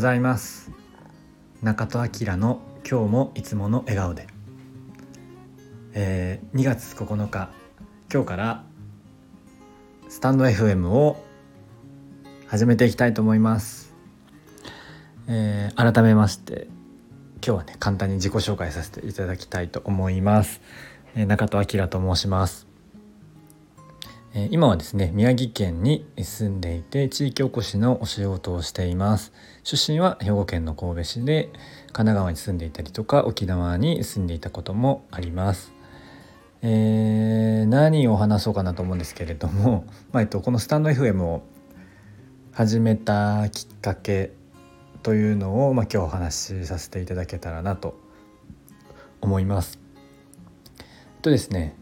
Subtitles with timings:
[0.00, 0.70] ざいます。
[1.62, 2.60] 中戸明の
[2.90, 4.28] 今日もいつもの笑顔で、
[5.92, 7.50] えー、2月9日
[8.10, 8.64] 今日から
[10.08, 11.22] スタンド FM を
[12.46, 13.94] 始めていきたいと思います、
[15.28, 16.68] えー、改めまして
[17.44, 20.62] 今日はね簡単に自己紹介させていただきたいと思います、
[21.14, 22.69] えー、中戸明と申します。
[24.32, 29.32] 今はですね宮城県に住んでいて地域おこしのお仕事をしています
[29.64, 31.50] 出身は兵庫県の神戸市で
[31.86, 35.72] 神奈川に住んでいたりとか沖縄に住んでいたこともあります
[36.62, 41.42] えー、何を話そうかなと思うんですけれども、 まあえっと、このスタンド FM を
[42.52, 44.32] 始めたきっかけ
[45.02, 47.98] というのを、まあ、今日お話しさせていただけたらなと
[49.22, 49.78] 思います。
[51.22, 51.74] とですね、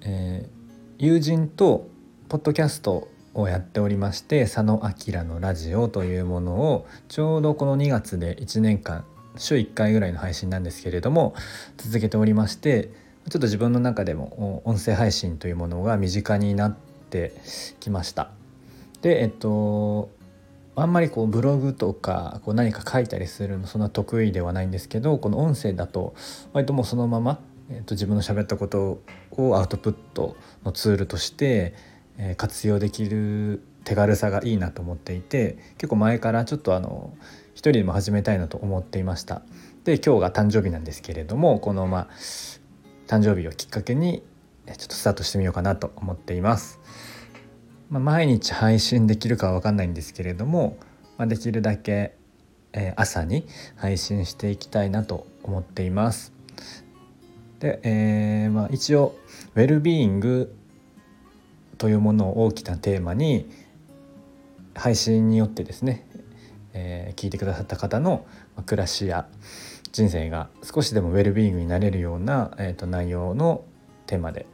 [0.00, 0.59] えー
[1.02, 1.88] 友人と
[2.28, 9.06] ポッドキャストをやっておりまして佐野明のラジオというものをちょうどこの2月で1年間
[9.38, 11.34] 週1回ぐらいの配信なんですけれども
[11.78, 12.90] 続けておりまして
[13.30, 16.76] ちょっと自分の中でも音声配信というものが身近になっ
[17.08, 17.32] て
[17.80, 18.30] きました。
[19.00, 20.10] でえっと
[20.76, 26.14] あんまりこうブログとかこう何か書いたりするのそんな得意ではないんですけどこの音声だと
[26.52, 31.74] 割ともうそのままえーと、自分の喋ったことをアウトプットのツールとして、
[32.18, 37.14] えー、活用できる手軽さがいいなと思っていて結構前からちょっとあの
[37.54, 39.42] 一人でも始めたいなと思っていました。
[39.84, 42.08] で今日が誕生日なんですけれどもこのまあ
[43.06, 44.22] 誕生日をきっかけに
[44.66, 46.80] ちょっとスタートしてみようかなと思っています。
[47.88, 50.76] まあ、毎日配信できるかは分かんないんですけれども、
[51.18, 52.14] まあ、できるだけ、
[52.72, 56.32] え、朝に配信していきたいなと思っています。
[57.60, 59.16] で、えーまあ、一応
[59.54, 60.54] ウェルビーイング
[61.78, 63.48] というものを大きなテーマに
[64.74, 66.06] 配信によってですね、
[66.72, 68.26] えー、聞いてくださった方の
[68.66, 69.28] 暮らしや
[69.92, 73.64] 人生が少しでもウェルビーイングになれるような、えーと、内容の
[74.06, 74.46] テーマで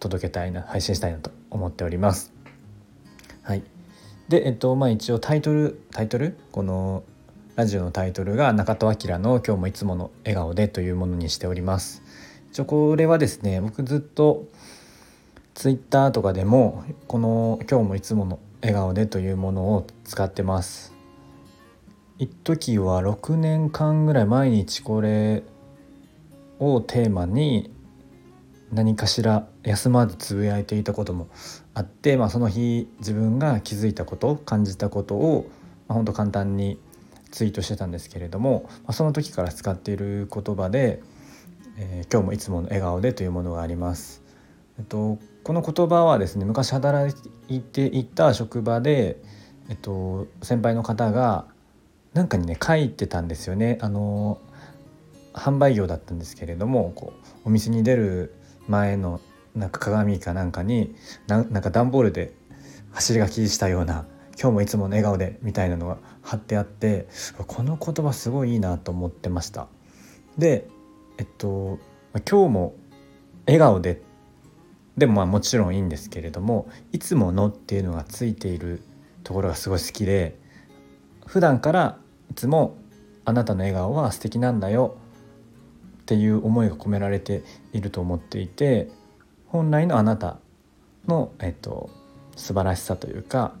[0.00, 2.32] 届けたいな配信したいなと思っております。
[3.42, 3.62] はい、
[4.28, 6.38] でえっとまあ一応タイトルタイトル？
[6.52, 7.02] この
[7.56, 12.02] ラジオのタイトルが中戸明の今日もいつもの笑顔でというものにしております。
[12.60, 14.46] 応これはですね僕ずっと
[15.54, 20.92] ツイッターとかでもこの今日もいつもの笑顔でというものを使ってます。
[22.18, 25.42] 一時は6年間ぐらい毎日これ
[26.60, 27.72] をテーマに
[28.72, 31.28] 何かしら休まずつぶやいていたことも
[31.74, 35.50] あって、まあ、その日自分が気づいたこと感じたことを、
[35.88, 36.78] まあ、本当簡単に
[37.32, 41.02] ツイートしてたんですけれども、まあ、その時から使っている言葉で、
[41.82, 44.22] えー、今日もいつもの笑顔で」というものがあります。
[44.78, 47.14] えっと、この言葉はですね昔働
[47.48, 49.20] いていた職場で、
[49.68, 51.46] えっと、先輩の方が
[52.14, 53.78] なんかにね書いてたんですよね。
[53.80, 54.38] あの
[55.34, 57.12] 販売業だったんですけれどもこ
[57.44, 58.34] うお店に出る
[58.68, 59.20] 前の
[59.56, 60.94] なんか鏡かなんかに
[61.26, 62.32] なんか段ボールで
[62.92, 64.06] 走り書きしたような
[64.40, 67.06] 今日もいつもの笑顔でみたいなのが貼ってあって
[67.46, 69.68] この言葉すごいいいなと思ってました
[70.38, 70.68] で
[71.22, 71.78] えっと
[72.28, 72.74] 今日も
[73.46, 74.02] 笑顔で
[74.96, 78.82] でもまあもちろんいいんですけれどもいつものっていうのがついている
[79.22, 80.36] ところがすごい好きで
[81.24, 82.76] 普段からいつも
[83.24, 84.96] あなたの笑顔は素敵なんだよ
[86.00, 88.90] っていう思いが込められていると思っていて
[89.46, 90.40] 本来のあなた
[91.06, 91.88] の、えっと、
[92.34, 93.52] 素晴らしさというか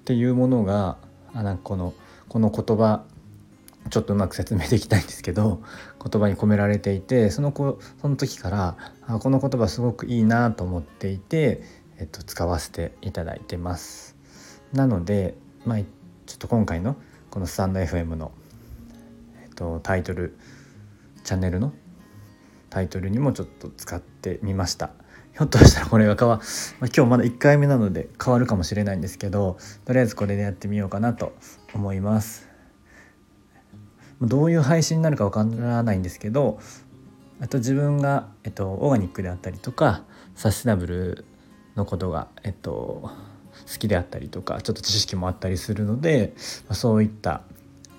[0.00, 0.98] っていうものが
[1.32, 1.94] あなんかこの
[2.28, 3.04] この言葉
[3.88, 5.62] ちょっとうまく説明できないんですけど
[6.04, 8.76] 言葉に込められていてその子その時から
[9.06, 11.62] あこの言葉すごくいいなと思っていて、
[11.98, 14.16] えっと、使わせていただいてます。
[14.72, 15.84] なので、まあ、ちょ
[16.34, 16.96] っと今回の
[17.30, 18.30] このスタンド FM の、
[19.42, 20.36] えっと、タイトル
[21.24, 21.72] チャンネルの
[22.68, 24.90] タイトルにもちょっと使ってみました。
[25.32, 26.36] ひょっとしたらこれが変わ、
[26.80, 31.32] まあ、今日まだ1回目なので変わるかもしれないんですけどとりあえずこれでやってみようかなと
[31.72, 32.49] 思います。
[34.20, 36.58] どういう配信になるかわからないんですけど
[37.40, 40.02] あと自分が、えっと、オーガニックであったりとか
[40.34, 41.24] サステナブル
[41.74, 43.10] のことが、えっと、
[43.66, 46.34] 好きであったりとかちょっと知識もあったりするので
[46.72, 47.42] そういった、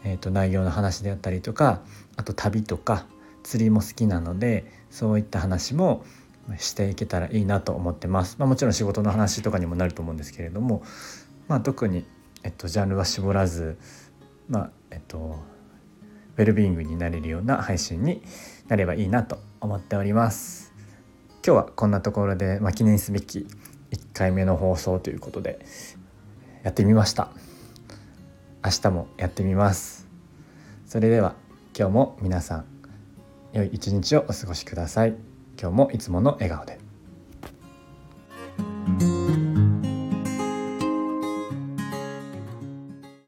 [0.03, 1.81] えっと、内容の話であったりとか
[2.17, 3.05] あと旅とか
[3.43, 6.03] 釣りも好きなのでそういった話も
[6.57, 8.35] していけたらいいなと思ってます。
[8.39, 10.83] まあ、もちろん仕事の話とかにもなると思うんですけれども、
[11.47, 12.05] まあ、特に、
[12.43, 13.77] えっと、ジャンルは絞らず、
[14.49, 15.39] まあえっと、
[16.41, 18.23] ウェルビーイングになれるような配信に
[18.67, 20.73] なればいいなと思っております。
[21.45, 23.47] 今日はこんなところで、まあ、記念すべき
[23.91, 25.59] 1回目の放送ということで
[26.63, 27.29] やってみました。
[28.63, 30.07] 明日もやってみます
[30.85, 31.33] それでは
[31.77, 32.65] 今日も皆さん
[33.53, 35.15] 良い一日をお過ごしください
[35.59, 36.80] 今日もいつもの笑顔で